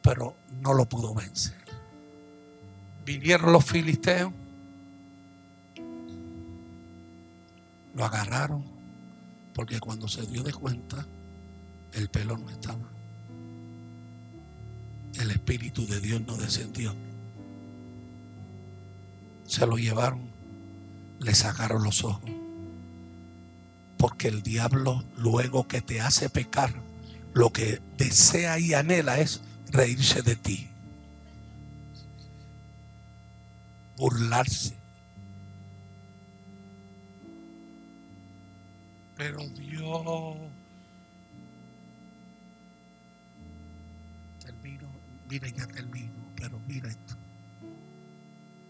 pero 0.02 0.36
no 0.60 0.72
lo 0.72 0.86
pudo 0.86 1.14
vencer. 1.14 1.56
Vinieron 3.04 3.52
los 3.52 3.64
filisteos, 3.64 4.32
lo 7.94 8.04
agarraron, 8.04 8.64
porque 9.54 9.80
cuando 9.80 10.08
se 10.08 10.26
dio 10.26 10.42
de 10.42 10.52
cuenta, 10.52 11.06
el 11.92 12.08
pelo 12.10 12.36
no 12.36 12.50
estaba. 12.50 12.90
El 15.14 15.30
Espíritu 15.30 15.86
de 15.86 16.00
Dios 16.00 16.20
no 16.22 16.36
descendió 16.36 16.94
se 19.46 19.66
lo 19.66 19.76
llevaron, 19.76 20.30
le 21.20 21.34
sacaron 21.34 21.82
los 21.82 22.04
ojos. 22.04 22.30
Porque 23.96 24.28
el 24.28 24.42
diablo 24.42 25.04
luego 25.16 25.68
que 25.68 25.80
te 25.80 26.00
hace 26.00 26.28
pecar, 26.28 26.74
lo 27.32 27.52
que 27.52 27.80
desea 27.96 28.58
y 28.58 28.74
anhela 28.74 29.18
es 29.20 29.40
reírse 29.70 30.22
de 30.22 30.36
ti, 30.36 30.68
burlarse. 33.96 34.76
Pero 39.16 39.38
Dios 39.48 40.36
termino, 44.44 44.88
miren 45.28 45.54
ya 45.54 45.66
termino, 45.66 46.12
pero 46.36 46.58
mira 46.66 46.88
esto 46.88 47.14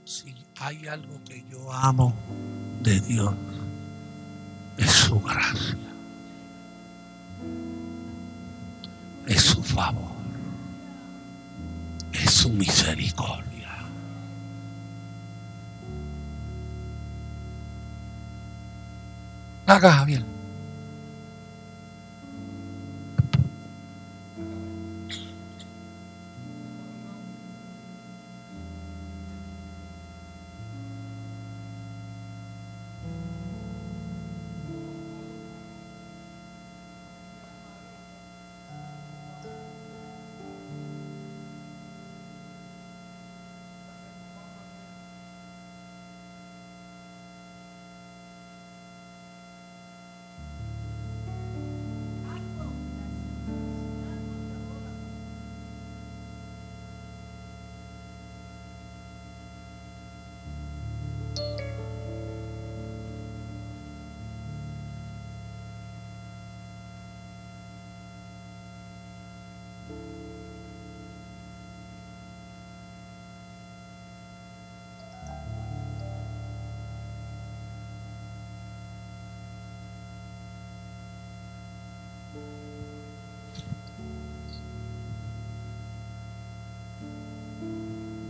si 0.05 0.35
hay 0.61 0.87
algo 0.87 1.19
que 1.25 1.45
yo 1.51 1.73
amo 1.73 2.15
de 2.83 3.01
Dios, 3.01 3.35
es 4.77 4.91
su 4.91 5.19
gracia, 5.21 5.77
es 9.27 9.43
su 9.43 9.63
favor, 9.63 10.13
es 12.13 12.31
su 12.31 12.51
misericordia. 12.51 13.43
Haga 19.67 20.05
bien. 20.05 20.34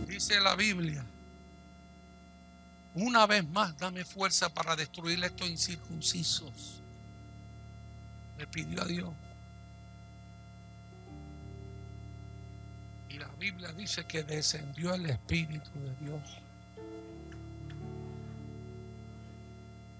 Dice 0.07 0.39
la 0.39 0.55
Biblia, 0.55 1.05
una 2.95 3.27
vez 3.27 3.45
más 3.49 3.77
dame 3.77 4.05
fuerza 4.05 4.47
para 4.47 4.75
destruir 4.75 5.21
estos 5.23 5.49
incircuncisos. 5.49 6.81
Le 8.37 8.47
pidió 8.47 8.81
a 8.81 8.85
Dios. 8.85 9.13
Y 13.09 13.17
la 13.17 13.27
Biblia 13.37 13.73
dice 13.73 14.05
que 14.05 14.23
descendió 14.23 14.93
el 14.93 15.05
Espíritu 15.05 15.69
de 15.73 15.95
Dios. 16.05 16.21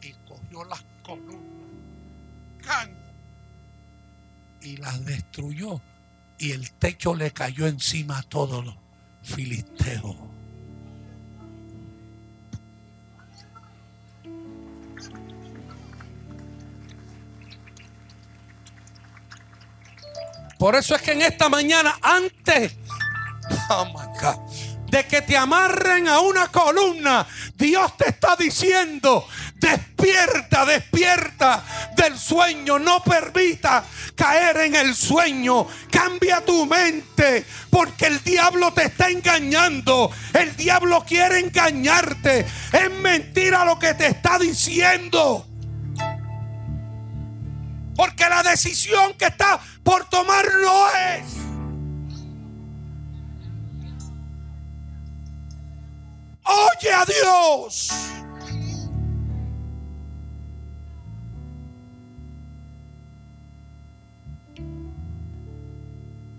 Y 0.02 0.13
cogió 0.28 0.63
las 0.63 0.84
columnas. 1.04 1.41
¡Can! 2.62 3.05
Y 4.65 4.78
las 4.78 5.06
destruyó. 5.06 5.80
Y 6.39 6.51
el 6.51 6.71
techo 6.71 7.13
le 7.13 7.32
cayó 7.32 7.67
encima 7.67 8.17
a 8.17 8.23
todos 8.23 8.65
los 8.65 8.75
filisteos. 9.21 10.15
Por 20.58 20.73
eso 20.75 20.95
es 20.95 21.01
que 21.04 21.12
en 21.12 21.21
esta 21.21 21.47
mañana, 21.47 21.95
antes 22.01 22.75
oh 23.69 23.86
de 24.95 25.05
que 25.08 25.21
te 25.23 25.36
amarren 25.36 26.08
a 26.08 26.21
una 26.21 26.47
columna, 26.47 27.27
Dios 27.55 27.97
te 27.97 28.12
está 28.12 28.38
diciendo, 28.38 29.27
despierta, 29.55 30.63
despierta 30.63 31.65
del 31.97 32.17
sueño, 32.17 32.79
no 32.79 33.03
permita 33.03 33.84
caer 34.15 34.55
en 34.55 34.75
el 34.75 34.95
sueño, 34.95 35.67
cambia 35.91 36.45
tu 36.45 36.65
mente, 36.65 37.45
porque 37.69 38.05
el 38.05 38.23
diablo 38.23 38.71
te 38.71 38.86
está 38.86 39.10
engañando, 39.10 40.10
el 40.34 40.55
diablo 40.55 41.03
quiere 41.05 41.39
engañarte, 41.39 42.45
es 42.71 42.91
mentira 42.91 43.65
lo 43.65 43.77
que 43.77 43.95
te 43.95 44.08
está 44.08 44.39
diciendo. 44.39 45.45
Porque 47.97 48.29
la 48.29 48.43
decisión 48.43 49.13
que 49.15 49.25
está 49.25 49.60
por 49.84 50.08
tomar 50.08 50.45
no 50.62 50.88
es. 50.89 51.44
Oye 56.45 56.93
a 56.93 57.05
Dios. 57.05 57.91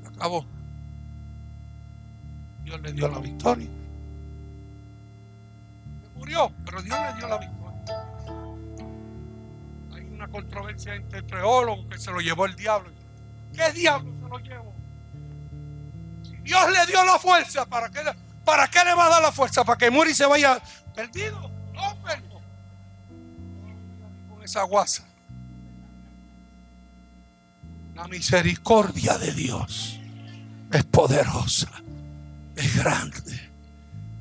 Acabó. 0.06 0.46
Dios 2.64 2.80
le 2.80 2.92
dio 2.92 3.08
la 3.08 3.18
victoria. 3.18 3.68
Murió, 6.14 6.52
pero 6.64 6.82
Dios 6.82 6.98
le 6.98 7.18
dio 7.18 7.28
la 7.28 7.38
victoria 7.38 7.56
controversia 10.28 10.94
entre 10.94 11.22
teólogos 11.22 11.86
que 11.90 11.98
se 11.98 12.10
lo 12.10 12.20
llevó 12.20 12.46
el 12.46 12.54
diablo. 12.56 12.90
¿Qué 13.54 13.72
diablo 13.72 14.12
se 14.22 14.28
lo 14.28 14.38
llevó? 14.38 14.74
Si 16.22 16.36
Dios 16.36 16.62
le 16.70 16.86
dio 16.86 17.04
la 17.04 17.18
fuerza, 17.18 17.66
¿para 17.66 17.90
qué, 17.90 18.00
¿para 18.46 18.66
qué 18.68 18.82
le 18.82 18.94
va 18.94 19.04
a 19.04 19.10
dar 19.10 19.22
la 19.22 19.32
fuerza? 19.32 19.62
¿Para 19.62 19.76
que 19.76 19.90
muera 19.90 20.10
y 20.10 20.14
se 20.14 20.24
vaya 20.24 20.58
perdido? 20.94 21.50
No, 21.74 22.02
perdido. 22.02 22.40
Con 24.30 24.42
esa 24.42 24.62
guasa. 24.62 25.04
La 27.94 28.08
misericordia 28.08 29.18
de 29.18 29.32
Dios 29.32 30.00
es 30.72 30.84
poderosa, 30.84 31.70
es 32.54 32.76
grande, 32.76 33.50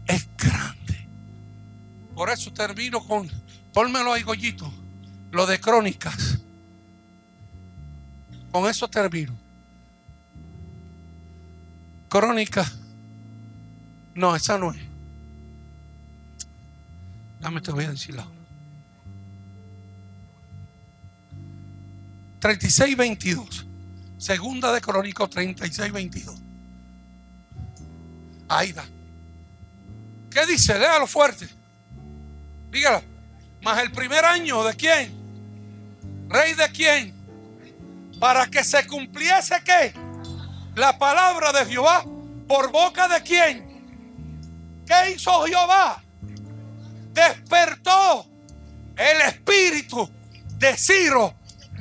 es 0.07 0.27
grande. 0.35 1.07
Por 2.13 2.29
eso 2.29 2.51
termino 2.51 3.05
con, 3.05 3.29
pónmelo 3.73 4.11
ahí, 4.11 4.23
Goyito 4.23 4.69
lo 5.35 5.45
de 5.45 5.59
crónicas. 5.59 6.39
Con 8.51 8.69
eso 8.69 8.87
termino. 8.87 9.37
Crónica. 12.07 12.65
No, 14.15 14.35
esa 14.35 14.57
no 14.57 14.71
es. 14.71 14.81
Dame, 17.39 17.61
te 17.61 17.71
voy 17.71 17.83
a 17.83 17.91
decir 17.91 18.15
la 18.15 18.25
36, 22.45 22.95
22. 22.95 23.65
Segunda 24.19 24.71
de 24.71 24.79
Crónicos 24.79 25.31
36, 25.31 25.91
22. 25.91 26.35
Ahí 28.47 28.71
da. 28.71 28.85
¿Qué 30.29 30.45
dice? 30.45 30.77
Léalo 30.77 31.07
fuerte. 31.07 31.49
Dígala. 32.69 33.01
Más 33.63 33.81
el 33.81 33.91
primer 33.91 34.23
año 34.25 34.63
de 34.63 34.75
quién? 34.75 35.11
¿Rey 36.29 36.53
de 36.53 36.69
quién? 36.69 37.13
Para 38.19 38.45
que 38.45 38.63
se 38.63 38.85
cumpliese 38.85 39.55
qué? 39.63 39.93
La 40.75 40.99
palabra 40.99 41.51
de 41.51 41.65
Jehová. 41.65 42.05
¿Por 42.47 42.71
boca 42.71 43.07
de 43.07 43.23
quién? 43.23 43.64
¿Qué 44.85 45.11
hizo 45.15 45.45
Jehová? 45.45 46.01
Despertó 47.13 48.25
el 48.95 49.21
espíritu 49.27 50.09
de 50.57 50.77
Ciro, 50.77 51.33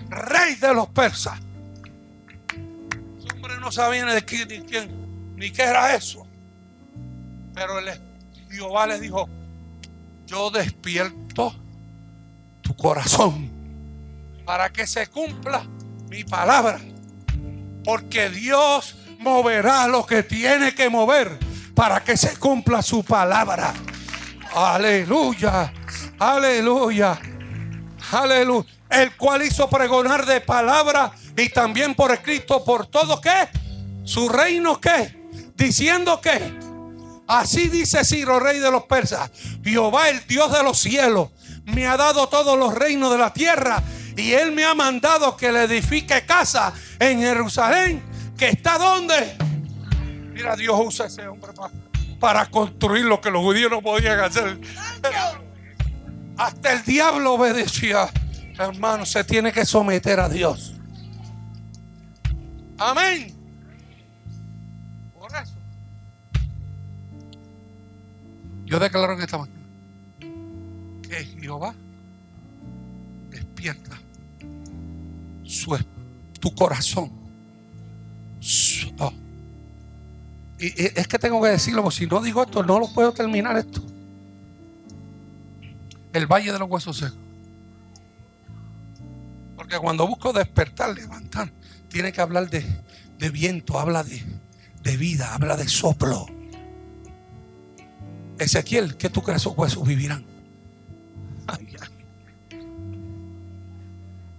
rey 0.08 0.54
de 0.54 0.74
los 0.74 0.88
persas. 0.88 1.38
Ese 3.18 3.34
hombre 3.34 3.58
no 3.58 3.70
sabía 3.70 4.04
ni 4.06 4.12
de 4.12 4.24
quién, 4.24 4.48
ni 4.48 4.60
quién, 4.60 5.34
ni 5.36 5.50
qué 5.50 5.62
era 5.62 5.94
eso. 5.94 6.26
Pero 7.52 7.74
Jehová 8.50 8.86
le 8.86 9.00
dijo, 9.00 9.28
yo 10.26 10.50
despierto 10.50 11.54
tu 12.62 12.74
corazón 12.74 13.50
para 14.44 14.72
que 14.72 14.86
se 14.86 15.06
cumpla 15.08 15.64
mi 16.08 16.24
palabra. 16.24 16.80
Porque 17.84 18.30
Dios 18.30 18.96
moverá 19.18 19.86
lo 19.88 20.06
que 20.06 20.22
tiene 20.22 20.74
que 20.74 20.88
mover 20.88 21.38
para 21.74 22.02
que 22.02 22.16
se 22.16 22.36
cumpla 22.36 22.82
su 22.82 23.02
palabra. 23.04 23.72
Aleluya, 24.54 25.72
aleluya, 26.18 27.18
aleluya. 28.12 28.68
El 28.90 29.16
cual 29.16 29.42
hizo 29.42 29.68
pregonar 29.68 30.24
de 30.24 30.40
palabra 30.40 31.12
y 31.36 31.48
también 31.48 31.94
por 31.94 32.12
escrito 32.12 32.64
por 32.64 32.86
todo 32.86 33.20
que 33.20 33.48
su 34.04 34.28
reino 34.28 34.80
que 34.80 35.52
diciendo 35.56 36.20
que 36.20 36.58
así 37.26 37.68
dice 37.68 38.04
Ciro, 38.04 38.38
rey 38.38 38.60
de 38.60 38.70
los 38.70 38.84
persas, 38.84 39.30
Jehová 39.64 40.10
el 40.10 40.24
Dios 40.26 40.52
de 40.52 40.62
los 40.62 40.78
cielos 40.78 41.30
me 41.64 41.86
ha 41.86 41.96
dado 41.96 42.28
todos 42.28 42.58
los 42.58 42.74
reinos 42.74 43.10
de 43.10 43.18
la 43.18 43.32
tierra 43.32 43.82
y 44.16 44.32
Él 44.32 44.52
me 44.52 44.64
ha 44.64 44.74
mandado 44.74 45.36
que 45.36 45.50
le 45.50 45.64
edifique 45.64 46.24
casa 46.24 46.72
en 47.00 47.18
Jerusalén, 47.20 48.02
que 48.36 48.48
está 48.48 48.78
donde. 48.78 49.53
Mira, 50.34 50.56
Dios 50.56 50.76
usa 50.84 51.06
ese 51.06 51.26
hombre 51.28 51.52
para, 52.18 52.46
construir 52.46 53.04
lo 53.04 53.20
que 53.20 53.30
los 53.30 53.40
judíos 53.40 53.70
no 53.70 53.80
podían 53.80 54.18
hacer. 54.18 54.60
Hasta 56.36 56.72
el 56.72 56.84
diablo 56.84 57.34
obedecía. 57.34 58.10
Hermano, 58.58 59.06
se 59.06 59.22
tiene 59.22 59.52
que 59.52 59.64
someter 59.64 60.18
a 60.18 60.28
Dios. 60.28 60.74
Amén. 62.78 63.32
Por 65.12 65.30
eso. 65.30 65.54
Yo 68.64 68.80
declaro 68.80 69.12
en 69.12 69.20
esta 69.20 69.38
mañana 69.38 69.64
que 71.02 71.24
Jehová 71.24 71.74
despierta 73.30 74.00
su, 75.44 75.78
tu 76.40 76.54
corazón. 76.54 77.12
Oh. 78.98 79.23
Y, 80.64 80.72
es 80.98 81.06
que 81.06 81.18
tengo 81.18 81.42
que 81.42 81.50
decirlo, 81.50 81.82
porque 81.82 81.98
si 81.98 82.06
no 82.06 82.22
digo 82.22 82.42
esto, 82.42 82.62
no 82.62 82.78
lo 82.78 82.88
puedo 82.88 83.12
terminar 83.12 83.56
esto. 83.58 83.82
El 86.12 86.26
valle 86.26 86.52
de 86.52 86.58
los 86.58 86.70
huesos 86.70 86.96
secos. 86.96 87.18
Porque 89.56 89.76
cuando 89.78 90.06
busco 90.06 90.32
despertar, 90.32 90.94
levantar, 90.94 91.52
tiene 91.88 92.12
que 92.12 92.20
hablar 92.22 92.48
de, 92.48 92.64
viento, 93.30 93.78
habla 93.78 94.04
de, 94.04 94.96
vida, 94.96 95.34
habla 95.34 95.56
de 95.56 95.68
soplo. 95.68 96.26
Ezequiel, 98.38 98.96
¿qué 98.96 99.10
tú 99.10 99.22
crees 99.22 99.42
esos 99.42 99.56
huesos 99.56 99.86
vivirán? 99.86 100.24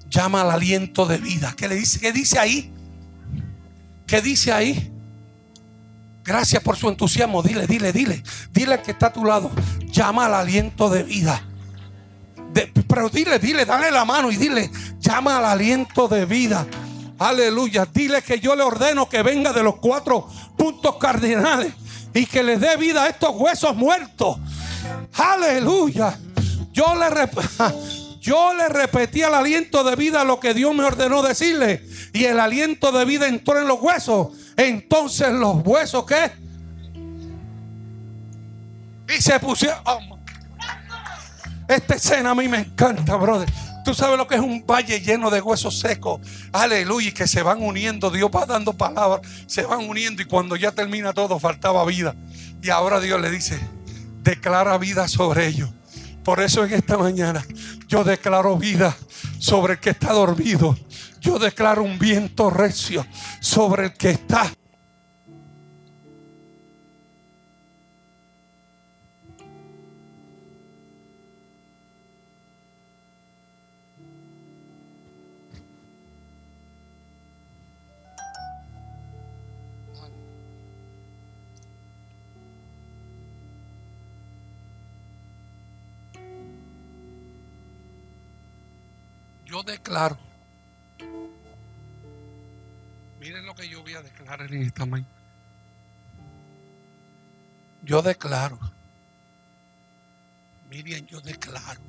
Llama 0.09 0.41
al 0.41 0.51
aliento 0.51 1.05
de 1.05 1.17
vida. 1.17 1.53
¿Qué 1.57 1.67
le 1.67 1.75
dice? 1.75 1.99
¿Qué 1.99 2.13
dice 2.13 2.39
ahí? 2.39 2.71
¿Qué 4.07 4.21
dice 4.21 4.53
ahí? 4.53 4.94
Gracias 6.25 6.63
por 6.63 6.75
su 6.75 6.89
entusiasmo. 6.89 7.43
Dile, 7.43 7.67
dile, 7.67 7.93
dile. 7.93 8.23
Dile 8.51 8.81
que 8.81 8.91
está 8.91 9.07
a 9.07 9.13
tu 9.13 9.23
lado. 9.23 9.51
Llama 9.91 10.25
al 10.25 10.33
aliento 10.33 10.89
de 10.89 11.03
vida. 11.03 11.41
pero 12.87 13.09
dile, 13.09 13.37
dile, 13.37 13.63
dale 13.63 13.91
la 13.91 14.05
mano 14.05 14.31
y 14.31 14.37
dile, 14.37 14.71
llama 14.99 15.37
al 15.37 15.45
aliento 15.45 16.07
de 16.07 16.25
vida. 16.25 16.65
Aleluya. 17.19 17.87
Dile 17.93 18.23
que 18.23 18.39
yo 18.39 18.55
le 18.55 18.63
ordeno 18.63 19.07
que 19.07 19.21
venga 19.21 19.53
de 19.53 19.61
los 19.61 19.75
cuatro 19.75 20.27
puntos 20.57 20.95
cardinales 20.97 21.73
y 22.13 22.25
que 22.25 22.41
le 22.41 22.57
dé 22.57 22.75
vida 22.75 23.03
a 23.03 23.09
estos 23.09 23.31
huesos 23.35 23.75
muertos. 23.75 24.37
Aleluya. 25.13 26.17
Yo 26.71 26.95
le, 26.95 27.29
yo 28.19 28.53
le 28.55 28.67
repetí 28.67 29.21
al 29.21 29.35
aliento 29.35 29.83
de 29.83 29.95
vida 29.95 30.23
lo 30.23 30.39
que 30.39 30.55
Dios 30.55 30.73
me 30.73 30.85
ordenó 30.85 31.21
decirle. 31.21 31.85
Y 32.13 32.25
el 32.25 32.39
aliento 32.39 32.91
de 32.91 33.05
vida 33.05 33.27
entró 33.27 33.59
en 33.59 33.67
los 33.67 33.79
huesos. 33.79 34.29
Entonces 34.57 35.31
los 35.31 35.65
huesos, 35.65 36.05
¿qué? 36.05 36.31
Y 39.07 39.21
se 39.21 39.39
pusieron. 39.39 39.79
Oh, 39.85 39.99
esta 41.67 41.95
escena 41.95 42.31
a 42.31 42.35
mí 42.35 42.47
me 42.47 42.59
encanta, 42.59 43.15
brother. 43.15 43.49
Tú 43.83 43.93
sabes 43.93 44.17
lo 44.17 44.27
que 44.27 44.35
es 44.35 44.41
un 44.41 44.65
valle 44.65 44.99
lleno 44.99 45.29
de 45.29 45.41
huesos 45.41 45.79
secos. 45.79 46.19
Aleluya. 46.51 47.09
Y 47.09 47.11
que 47.11 47.27
se 47.27 47.43
van 47.43 47.61
uniendo. 47.61 48.09
Dios 48.09 48.31
va 48.35 48.45
dando 48.45 48.73
palabras. 48.73 49.21
Se 49.45 49.63
van 49.63 49.87
uniendo. 49.87 50.21
Y 50.21 50.25
cuando 50.25 50.55
ya 50.55 50.71
termina 50.71 51.13
todo, 51.13 51.39
faltaba 51.39 51.85
vida. 51.85 52.15
Y 52.63 52.69
ahora 52.71 52.99
Dios 52.99 53.21
le 53.21 53.29
dice: 53.29 53.59
Declara 54.23 54.77
vida 54.79 55.07
sobre 55.07 55.47
ellos. 55.47 55.69
Por 56.23 56.41
eso 56.41 56.65
en 56.65 56.73
esta 56.73 56.97
mañana 56.97 57.45
yo 57.87 58.03
declaro 58.03 58.57
vida 58.57 58.97
sobre 59.37 59.73
el 59.73 59.79
que 59.79 59.91
está 59.91 60.13
dormido. 60.13 60.75
Yo 61.25 61.39
declaro 61.39 61.81
un 61.81 61.97
viento 61.97 62.51
recio 62.51 63.03
sobre 63.41 63.85
el 63.85 63.93
que 63.93 64.11
está 64.11 64.51
yo 89.55 89.63
declaro. 89.63 90.34
Miren 93.25 93.43
lo 93.47 93.55
que 93.55 93.67
yo 93.67 93.81
voy 93.81 93.95
a 93.95 94.03
declarar 94.03 94.53
en 94.53 94.61
esta 94.61 94.85
mañana. 94.85 95.09
Yo 97.81 98.03
declaro. 98.03 98.59
Miren, 100.69 101.07
yo 101.07 101.19
declaro 101.21 101.81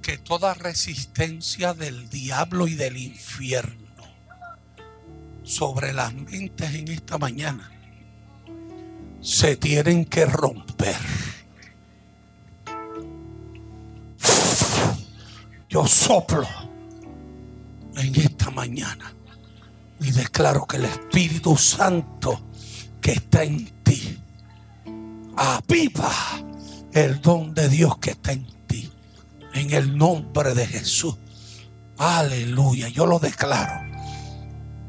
que 0.00 0.16
toda 0.16 0.54
resistencia 0.54 1.74
del 1.74 2.08
diablo 2.08 2.68
y 2.68 2.76
del 2.76 2.98
infierno 2.98 4.04
sobre 5.42 5.92
las 5.92 6.14
mentes 6.14 6.72
en 6.72 6.86
esta 6.86 7.18
mañana 7.18 7.68
se 9.20 9.56
tienen 9.56 10.04
que 10.04 10.24
romper. 10.24 10.94
Yo 15.68 15.84
soplo 15.84 16.61
en 17.96 18.20
esta 18.20 18.50
mañana 18.50 19.14
y 20.00 20.10
declaro 20.10 20.66
que 20.66 20.76
el 20.76 20.86
Espíritu 20.86 21.56
Santo 21.56 22.50
que 23.00 23.12
está 23.12 23.44
en 23.44 23.66
ti 23.82 24.18
aviva 25.36 26.12
el 26.92 27.20
don 27.20 27.54
de 27.54 27.68
Dios 27.68 27.98
que 27.98 28.10
está 28.10 28.32
en 28.32 28.46
ti. 28.66 28.90
En 29.54 29.72
el 29.72 29.96
nombre 29.96 30.54
de 30.54 30.66
Jesús. 30.66 31.16
Aleluya. 31.98 32.88
Yo 32.88 33.06
lo 33.06 33.18
declaro. 33.18 33.90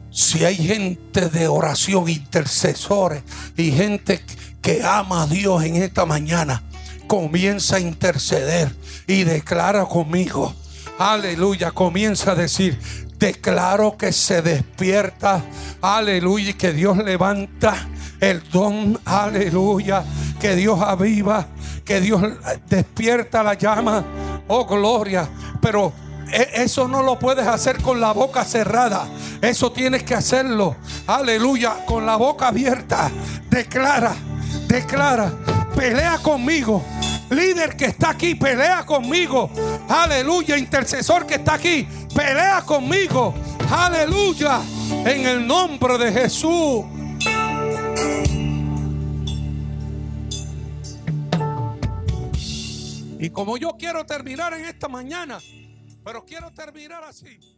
Si 0.10 0.46
hay 0.46 0.56
gente 0.56 1.30
de 1.30 1.48
oración, 1.48 2.08
intercesores 2.08 3.24
y 3.58 3.72
gente 3.72 4.24
que 4.62 4.84
ama 4.84 5.24
a 5.24 5.28
Dios 5.28 5.64
en 5.64 5.76
esta 5.78 6.06
mañana, 6.06 6.64
comienza 7.08 7.78
a 7.78 7.80
interceder 7.80 8.76
y 9.08 9.24
declara 9.24 9.86
conmigo 9.86 10.54
aleluya, 11.00 11.72
comienza 11.72 12.32
a 12.32 12.36
decir, 12.36 12.80
declaro 13.18 13.98
que 13.98 14.12
se 14.12 14.42
despierta, 14.42 15.44
aleluya, 15.82 16.52
y 16.52 16.54
que 16.54 16.74
Dios 16.74 16.98
levanta 16.98 17.88
el 18.20 18.42
don, 18.50 19.00
aleluya, 19.06 20.04
que 20.40 20.56
Dios 20.56 20.80
aviva, 20.82 21.48
que 21.86 22.02
Dios 22.02 22.22
despierta 22.70 23.44
la 23.44 23.56
llama, 23.56 24.04
oh 24.48 24.66
gloria, 24.66 25.30
pero 25.62 25.94
e, 26.34 26.64
eso 26.64 26.88
no 26.88 27.04
lo 27.04 27.20
puedes 27.20 27.48
hacer 27.48 27.82
con 27.82 28.02
la 28.02 28.12
boca 28.12 28.44
cerrada. 28.44 29.08
Eso 29.42 29.72
tienes 29.72 30.04
que 30.04 30.16
hacerlo. 30.16 30.76
Aleluya. 31.06 31.86
Con 31.86 32.06
la 32.06 32.16
boca 32.16 32.48
abierta. 32.48 33.12
Declara. 33.50 34.16
Declara. 34.68 35.32
Pelea 35.76 36.18
conmigo. 36.18 36.84
Líder 37.34 37.76
que 37.76 37.86
está 37.86 38.12
aquí, 38.12 38.36
pelea 38.36 38.86
conmigo. 38.86 39.50
Aleluya. 39.90 40.58
Intercesor 40.58 41.26
que 41.26 41.36
está 41.36 41.56
aquí, 41.56 41.88
pelea 42.16 42.62
conmigo. 42.62 43.34
Aleluya. 43.70 44.62
En 45.06 45.26
el 45.26 45.46
nombre 45.46 45.98
de 45.98 46.12
Jesús. 46.12 46.86
Y 53.20 53.30
como 53.30 53.58
yo 53.58 53.78
quiero 53.78 54.06
terminar 54.06 54.54
en 54.54 54.66
esta 54.66 54.90
mañana, 54.90 55.40
pero 56.04 56.26
quiero 56.26 56.52
terminar 56.52 57.04
así. 57.06 57.53